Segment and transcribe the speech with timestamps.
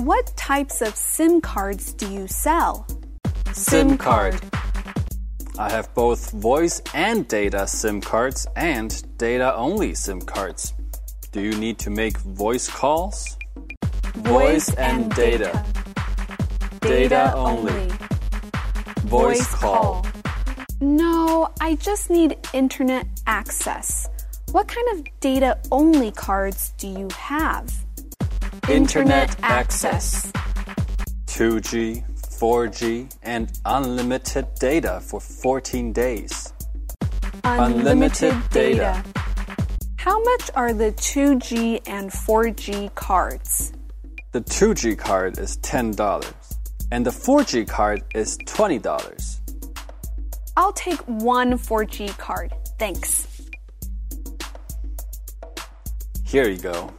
[0.00, 2.86] What types of SIM cards do you sell?
[3.52, 4.40] SIM card.
[5.58, 10.72] I have both voice and data SIM cards and data only SIM cards.
[11.32, 13.36] Do you need to make voice calls?
[14.14, 15.62] Voice and data.
[16.80, 17.92] Data only.
[19.00, 20.06] Voice call.
[20.80, 24.08] No, I just need internet access.
[24.52, 27.70] What kind of data only cards do you have?
[28.70, 30.30] Internet access.
[31.26, 32.04] 2G,
[32.38, 36.52] 4G, and unlimited data for 14 days.
[37.42, 39.02] Unlimited data.
[39.96, 43.72] How much are the 2G and 4G cards?
[44.30, 46.32] The 2G card is $10,
[46.92, 49.40] and the 4G card is $20.
[50.56, 52.54] I'll take one 4G card.
[52.78, 53.26] Thanks.
[56.24, 56.92] Here you go.